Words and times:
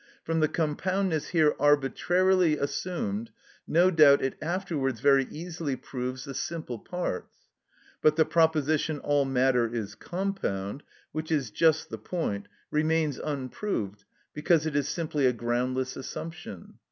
From 0.23 0.39
the 0.39 0.47
compoundness 0.47 1.27
here 1.27 1.53
arbitrarily 1.59 2.57
assumed, 2.57 3.29
no 3.67 3.91
doubt 3.91 4.23
it 4.23 4.33
afterwards 4.41 4.99
very 4.99 5.27
easily 5.29 5.75
proves 5.75 6.25
the 6.25 6.33
simple 6.33 6.79
parts. 6.79 7.35
But 8.01 8.15
the 8.15 8.25
proposition, 8.25 8.97
"All 8.97 9.25
matter 9.25 9.71
is 9.71 9.93
compound," 9.93 10.81
which 11.11 11.31
is 11.31 11.51
just 11.51 11.91
the 11.91 11.99
point, 11.99 12.47
remains 12.71 13.19
unproved, 13.19 14.05
because 14.33 14.65
it 14.65 14.75
is 14.75 14.89
simply 14.89 15.27
a 15.27 15.33
groundless 15.33 15.95
assumption. 15.95 16.79